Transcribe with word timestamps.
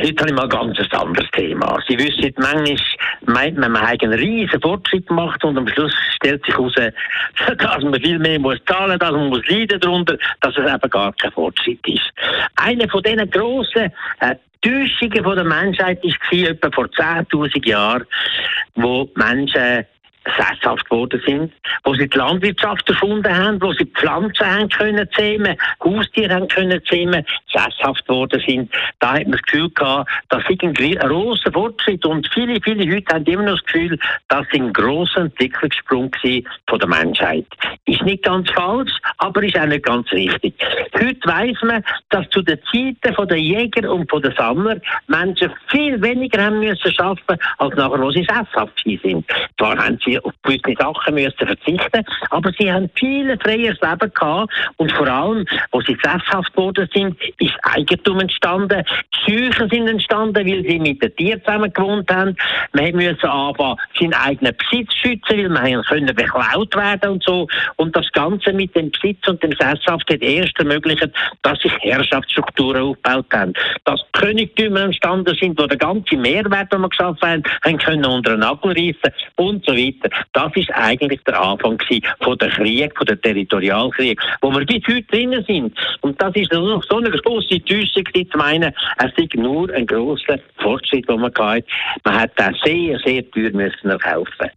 Heute 0.00 0.22
habe 0.22 0.30
ich 0.30 0.36
mal 0.36 0.48
ganz 0.48 0.76
ein 0.76 1.00
anderes 1.00 1.30
Thema. 1.30 1.78
Sie 1.86 1.96
wissen, 1.96 2.34
manchmal 2.38 2.76
meint 3.26 3.58
man, 3.58 3.70
man 3.70 3.88
hat 3.88 4.02
einen 4.02 4.14
riesen 4.14 4.60
Fortschritt 4.60 5.06
gemacht 5.06 5.42
und 5.44 5.56
am 5.56 5.68
Schluss 5.68 5.94
stellt 6.16 6.44
sich 6.44 6.52
heraus, 6.52 6.74
dass 7.58 7.82
man 7.82 8.00
viel 8.00 8.18
mehr 8.18 8.40
muss 8.40 8.58
zahlen, 8.66 8.98
dass 8.98 9.12
man 9.12 9.30
leiden 9.48 9.78
darunter, 9.78 10.18
dass 10.40 10.56
es 10.56 10.64
eben 10.64 10.90
gar 10.90 11.12
kein 11.12 11.30
Fortschritt 11.30 11.86
ist. 11.86 12.12
Eine 12.56 12.88
von 12.88 13.04
diesen 13.04 13.30
grossen 13.30 13.92
äh, 14.18 14.34
Täuschungen 14.62 15.22
von 15.22 15.36
der 15.36 15.44
Menschheit 15.44 16.02
war 16.02 16.38
etwa 16.50 16.70
vor 16.72 16.86
10.000 16.86 17.68
Jahren, 17.68 18.04
wo 18.74 19.08
Menschen 19.14 19.84
sesshaft 20.36 20.88
geworden 20.88 21.22
sind, 21.26 21.52
wo 21.84 21.94
sie 21.94 22.08
die 22.08 22.18
Landwirtschaft 22.18 22.88
erfunden 22.88 23.36
haben, 23.36 23.60
wo 23.60 23.72
sie 23.72 23.84
Pflanzen 23.86 24.46
haben 24.46 24.68
können 24.68 25.08
zähmen, 25.14 25.56
Haustiere 25.82 26.34
haben 26.34 26.48
können 26.48 26.80
zähmen, 26.86 27.24
sesshaft 27.52 28.06
geworden 28.06 28.42
sind. 28.46 28.72
Da 29.00 29.14
hat 29.14 29.22
man 29.24 29.32
das 29.32 29.42
Gefühl 29.42 29.70
gehabt, 29.70 30.10
das 30.28 30.42
ist 30.48 30.62
ein 30.62 30.74
großer 30.74 31.52
Fortschritt 31.52 32.04
und 32.06 32.28
viele, 32.32 32.60
viele 32.62 32.84
Leute 32.84 33.14
haben 33.14 33.24
immer 33.24 33.42
noch 33.42 33.60
das 33.60 33.64
Gefühl, 33.66 33.98
das 34.28 34.46
ist 34.46 34.54
ein 34.54 34.72
grosser 34.72 35.22
Entwicklungssprung 35.22 36.10
von 36.66 36.78
der 36.78 36.88
Menschheit. 36.88 37.46
Ist 37.86 38.02
nicht 38.02 38.24
ganz 38.24 38.50
falsch, 38.50 38.92
aber 39.24 39.42
ist 39.42 39.58
auch 39.58 39.66
nicht 39.66 39.84
ganz 39.84 40.10
richtig. 40.12 40.54
Heute 40.94 41.20
weiss 41.24 41.56
man, 41.62 41.82
dass 42.10 42.28
zu 42.30 42.42
den 42.42 42.58
Zeiten 42.70 43.26
den 43.28 43.38
Jäger 43.38 43.90
und 43.90 44.10
den 44.12 44.34
Sammler 44.36 44.76
Menschen 45.06 45.50
viel 45.68 46.00
weniger 46.02 46.44
haben 46.44 46.60
müssen 46.60 46.92
schaffen, 46.92 47.38
als 47.58 47.74
nachher, 47.74 48.00
wo 48.00 48.10
sie 48.10 48.24
sesshaft 48.24 48.82
sind. 48.84 49.24
Zwar 49.58 49.78
haben 49.78 49.98
sie 50.04 50.18
auf 50.20 50.32
gewisse 50.42 50.74
Sachen 50.78 51.14
müssen 51.14 51.46
verzichten 51.46 52.04
aber 52.30 52.50
sie 52.58 52.70
haben 52.70 52.90
viel 52.94 53.36
freieres 53.38 53.80
Leben 53.80 54.12
gehabt 54.12 54.52
und 54.76 54.92
vor 54.92 55.08
allem, 55.08 55.46
wo 55.72 55.80
sie 55.80 55.96
sesshaft 56.02 56.52
geworden 56.52 56.88
sind, 56.92 57.16
ist 57.38 57.54
Eigentum 57.62 58.20
entstanden, 58.20 58.84
Psychen 59.12 59.68
sind 59.70 59.88
entstanden, 59.88 60.46
weil 60.46 60.64
sie 60.64 60.78
mit 60.78 61.02
den 61.02 61.14
Tieren 61.16 61.42
zusammen 61.44 61.72
gewohnt 61.72 62.10
haben. 62.10 62.36
Man 62.72 62.92
musste 62.94 63.30
anfangen, 63.30 63.76
seinen 63.98 64.14
eigenen 64.14 64.54
Besitz 64.56 64.92
schützen, 64.94 65.38
weil 65.38 65.48
man 65.48 65.82
können 65.84 66.14
beklaut 66.14 66.74
werden 66.76 67.12
und 67.12 67.24
so. 67.24 67.46
Und 67.76 67.94
das 67.96 68.10
Ganze 68.12 68.52
mit 68.52 68.74
dem 68.74 68.90
Besitz 68.90 69.13
und 69.26 69.42
dem 69.42 69.52
Sesshaft 69.52 70.10
hat 70.10 70.22
erst 70.22 70.58
ermöglicht, 70.58 71.08
dass 71.42 71.58
sich 71.60 71.72
Herrschaftsstrukturen 71.80 72.82
aufgebaut 72.82 73.26
haben. 73.32 73.52
Dass 73.84 74.00
Königtümer 74.12 74.82
entstanden 74.82 75.36
sind, 75.40 75.58
wo 75.58 75.66
der 75.66 75.76
ganze 75.76 76.16
Mehrwert, 76.16 76.72
den 76.72 76.80
wir 76.80 76.88
geschaffen 76.88 77.28
haben, 77.28 77.42
haben 77.64 77.78
können 77.78 78.04
unter 78.04 78.32
den 78.32 78.40
Nagel 78.40 78.72
reissen 78.72 79.14
und 79.36 79.64
so 79.64 79.72
weiter. 79.72 80.10
Das 80.32 80.50
ist 80.54 80.70
eigentlich 80.72 81.20
der 81.24 81.40
Anfang 81.40 81.78
von 82.20 82.38
der 82.38 82.50
Krieg, 82.50 82.96
von 82.96 83.06
der 83.06 83.20
Territorialkrieg, 83.20 84.20
wo 84.40 84.50
wir 84.50 84.64
bis 84.64 84.82
heute 84.88 85.02
drinnen 85.02 85.44
sind. 85.46 85.76
Und 86.00 86.20
das 86.20 86.34
ist 86.34 86.52
noch 86.52 86.82
so 86.88 86.98
eine 86.98 87.10
große 87.10 87.64
Täuschung, 87.64 88.04
zu 88.14 88.38
meinen, 88.38 88.72
es 88.98 89.12
ist 89.16 89.34
nur 89.34 89.72
ein 89.72 89.86
grosser 89.86 90.38
Fortschritt, 90.58 91.08
den 91.08 91.20
man 91.20 91.32
hat. 91.36 91.64
Man 92.04 92.20
hat 92.20 92.32
das 92.36 92.54
sehr, 92.64 92.98
sehr 93.00 93.28
teuer 93.30 93.50
müssen 93.52 93.90
erkaufen. 93.90 94.50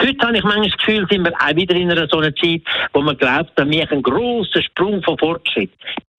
Heute 0.00 0.26
habe 0.26 0.36
ich 0.36 0.44
manchmal 0.44 0.68
das 0.68 0.78
Gefühl, 0.78 1.06
sind 1.10 1.24
wir 1.24 1.32
auch 1.32 1.56
wieder 1.56 1.74
in 1.74 1.90
einer 1.90 2.08
so 2.08 2.18
einer 2.18 2.34
Zeit, 2.34 2.62
wo 2.92 3.00
man 3.00 3.16
glaubt, 3.16 3.52
wir 3.70 3.90
einen 3.90 4.02
grossen 4.02 4.62
Sprung 4.62 5.02
von 5.02 5.18
Fortschritt. 5.18 5.70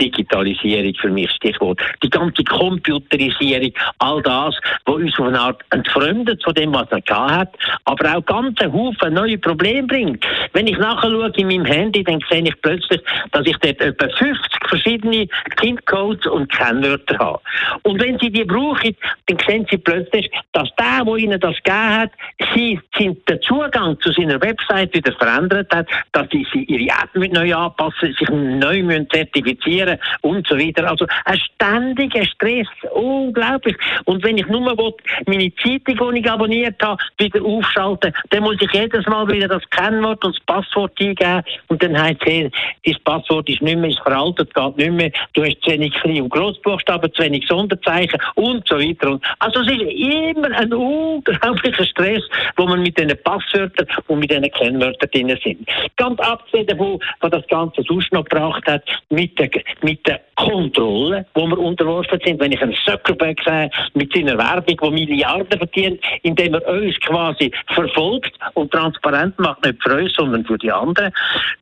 Digitalisierung 0.00 0.94
für 0.94 1.10
mich 1.10 1.30
Stichwort. 1.32 1.80
Die 2.02 2.10
ganze 2.10 2.44
Computerisierung, 2.44 3.72
all 3.98 4.22
das, 4.22 4.54
was 4.84 4.94
uns 4.96 5.18
auf 5.18 5.26
eine 5.26 5.40
Art 5.40 5.62
entfremdet 5.70 6.42
von 6.42 6.54
dem, 6.54 6.72
was 6.72 6.90
er 6.90 7.00
gehabt 7.00 7.30
hat, 7.30 7.54
aber 7.84 8.16
auch 8.16 8.24
ganz 8.24 8.60
einen 8.60 8.72
Haufen 8.72 9.14
neue 9.14 9.38
Probleme 9.38 9.86
bringt. 9.86 10.24
Wenn 10.52 10.66
ich 10.66 10.78
nachschaue 10.78 11.32
in 11.36 11.48
meinem 11.48 11.64
Handy, 11.64 12.04
dann 12.04 12.20
sehe 12.30 12.42
ich 12.42 12.60
plötzlich, 12.62 13.00
dass 13.32 13.46
ich 13.46 13.56
dort 13.58 13.80
etwa 13.80 14.08
50 14.08 14.68
verschiedene 14.68 15.26
PIN-Codes 15.56 16.26
und 16.26 16.50
Kennwörter 16.52 17.18
habe. 17.18 17.40
Und 17.82 18.00
wenn 18.00 18.18
Sie 18.18 18.30
die 18.30 18.44
brauchen, 18.44 18.96
dann 19.26 19.38
sehen 19.46 19.66
Sie 19.70 19.78
plötzlich, 19.78 20.30
dass 20.52 20.68
der, 20.78 21.04
der 21.04 21.16
Ihnen 21.16 21.40
das 21.40 21.56
gegeben 21.56 21.88
hat, 21.88 22.10
Sie 22.54 22.80
sind 22.96 23.28
den 23.28 23.40
Zugang 23.42 23.98
zu 24.00 24.12
seiner 24.12 24.40
Website 24.40 24.94
wieder 24.94 25.12
verändert 25.12 25.74
hat, 25.74 25.86
dass 26.12 26.28
Sie 26.30 26.46
Ihre 26.52 26.88
App 26.88 27.14
neu 27.14 27.54
anpassen, 27.54 28.14
sich 28.18 28.28
neu 28.28 28.82
zertifizieren 29.12 29.87
reagieren 29.88 29.98
und 30.22 30.46
so 30.46 30.56
weiter. 30.56 30.88
Also 30.88 31.06
ein 31.24 31.38
ständiger 31.38 32.24
Stress, 32.24 32.66
unglaublich. 32.92 33.76
Und 34.04 34.22
wenn 34.24 34.38
ich 34.38 34.46
nur 34.46 34.66
will, 34.66 34.94
meine 35.26 35.52
Zeitung, 35.56 36.14
die 36.14 36.20
ich 36.20 36.30
abonniert 36.30 36.82
habe, 36.82 37.02
wieder 37.18 37.44
aufschalten, 37.44 38.12
dann 38.30 38.42
muss 38.42 38.56
ich 38.60 38.72
jedes 38.72 39.06
Mal 39.06 39.26
wieder 39.28 39.48
das 39.48 39.68
Kennwort 39.70 40.24
und 40.24 40.36
das 40.36 40.44
Passwort 40.44 40.92
eingeben 41.00 41.42
und 41.68 41.82
dann 41.82 42.00
heißt 42.00 42.20
es, 42.26 42.50
das 42.84 42.98
Passwort 43.00 43.48
ist 43.48 43.62
nicht 43.62 43.78
mehr, 43.78 43.90
ist 43.90 44.00
veraltet, 44.00 44.54
geht 44.54 44.76
nicht 44.76 44.92
mehr, 44.92 45.10
du 45.34 45.44
hast 45.44 45.62
zu 45.62 45.70
wenig 45.70 45.92
Klein- 45.94 46.22
und 46.22 46.30
Großbuchstaben, 46.30 47.12
zu 47.12 47.22
wenig 47.22 47.46
Sonderzeichen 47.46 48.20
und 48.34 48.66
so 48.68 48.78
weiter. 48.78 49.18
Also 49.38 49.60
es 49.60 49.72
ist 49.72 49.82
immer 49.82 50.50
ein 50.56 50.72
unglaublicher 50.72 51.84
Stress, 51.84 52.22
wo 52.56 52.66
man 52.66 52.82
mit 52.82 52.98
diesen 52.98 53.16
Passwörtern 53.22 53.86
und 54.06 54.20
mit 54.20 54.30
diesen 54.30 54.50
Kennwörtern 54.50 55.10
drin 55.10 55.38
sind. 55.42 55.68
Ganz 55.96 56.20
abgesehen 56.20 56.66
davon, 56.66 56.98
was 57.20 57.30
das 57.30 57.46
Ganze 57.48 57.82
sonst 57.82 58.12
noch 58.12 58.24
gebracht 58.24 58.66
hat, 58.66 58.82
mit 59.10 59.38
der 59.38 59.48
mit 59.82 60.06
der 60.06 60.20
Kontrolle, 60.36 61.26
wo 61.34 61.46
wir 61.48 61.58
unterworfen 61.58 62.18
sind. 62.24 62.40
Wenn 62.40 62.52
ich 62.52 62.62
einen 62.62 62.74
Zuckerberg 62.84 63.38
sehe, 63.44 63.70
mit 63.94 64.12
seiner 64.12 64.38
Werbung, 64.38 64.76
die 64.82 65.06
Milliarden 65.06 65.58
verdient, 65.58 66.00
indem 66.22 66.54
er 66.54 66.66
uns 66.68 66.98
quasi 67.00 67.50
verfolgt 67.74 68.32
und 68.54 68.70
transparent 68.70 69.38
macht, 69.38 69.64
nicht 69.64 69.82
für 69.82 69.96
uns, 69.96 70.12
sondern 70.14 70.44
für 70.44 70.58
die 70.58 70.70
anderen. 70.70 71.12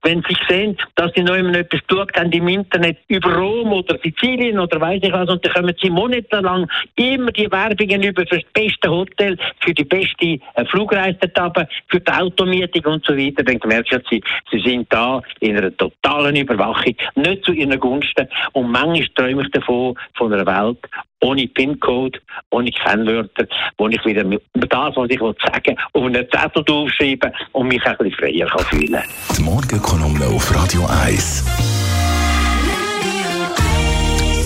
Wenn 0.03 0.23
sie 0.29 0.37
sehen, 0.49 0.77
dass 0.97 1.11
sie 1.15 1.23
noch 1.23 1.37
immer 1.37 1.55
etwas 1.55 1.81
tun 1.89 2.07
haben 2.15 2.33
im 2.33 2.49
Internet 2.49 2.99
über 3.09 3.35
Rom 3.35 3.73
oder 3.73 3.99
Sizilien 4.03 4.59
oder 4.59 4.81
weiß 4.81 5.01
ich 5.03 5.13
was, 5.13 5.29
und 5.31 5.45
dann 5.45 5.53
kommen 5.55 5.75
sie 5.81 5.91
monatelang 5.91 6.69
immer 6.97 7.33
die 7.33 7.51
Werbungen 7.51 8.03
über 8.03 8.27
für 8.27 8.37
das 8.37 8.53
beste 8.53 8.91
Hotel, 8.91 9.39
für 9.61 9.73
die 9.73 9.85
beste 9.85 10.39
äh, 10.55 10.65
Flugreisetappe, 10.67 11.69
für 11.89 12.01
die 12.01 12.13
Automietung 12.13 12.93
und 12.93 13.07
so 13.07 13.17
weiter, 13.17 13.43
dann 13.43 13.59
merken 13.67 14.03
sie, 14.11 14.23
sie 14.51 14.61
sind 14.61 14.93
da 14.93 15.23
in 15.41 15.57
einer 15.57 15.75
totalen 15.77 16.37
Überwachung, 16.37 16.95
nicht 17.15 17.45
zu 17.45 17.53
ihren 17.53 17.79
Gunsten 17.79 18.06
Gunsten. 18.07 18.29
Und 18.53 18.71
manchmal 18.71 19.09
träume 19.15 19.43
ich 19.43 19.51
davon, 19.51 19.95
von 20.17 20.33
einer 20.33 20.47
Welt 20.47 20.79
ohne 21.23 21.47
PIN-Code, 21.49 22.21
ohne 22.51 22.71
Kennwörter, 22.71 23.47
wo 23.79 23.89
ich 23.89 24.05
wieder 24.05 24.25
mit 24.25 24.43
das, 24.55 24.97
was 24.97 25.11
ich 25.11 25.19
sagen 25.19 25.35
will, 25.67 25.77
auf 25.93 26.05
einen 26.05 26.27
Zettel 26.31 26.65
aufschreiben 26.69 27.33
und 27.53 27.69
mich 27.69 27.85
ein 27.85 27.97
bisschen 27.97 28.19
freier 28.19 28.47
kann 28.47 28.65
fühlen 28.67 28.93
kann. 28.93 29.37
Die 29.37 29.43
Morgenkolumne 29.43 30.27
auf 30.27 30.55
Radio 30.55 30.87
1 31.05 31.45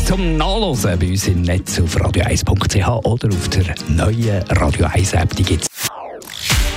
zum 0.06 0.37
Nachlesen 0.37 0.98
bei 0.98 1.06
uns 1.06 1.28
im 1.28 1.42
Netz 1.42 1.81
auf 1.81 1.97
radio1.ch 1.97 2.88
oder 3.06 3.28
auf 3.28 3.48
der 3.50 3.75
neuen 3.88 4.42
Radio 4.48 4.87
1 4.92 5.12
App. 5.12 5.37
Die 5.37 5.44
gibt's. 5.44 5.69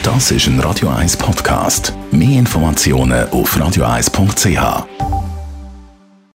Das 0.03 0.29
ist 0.29 0.45
ein 0.45 0.59
Radio 0.59 0.89
1 0.89 1.17
Podcast. 1.17 1.93
Mehr 2.11 2.37
Informationen 2.37 3.27
auf 3.31 3.57
radio1.ch. 3.57 5.22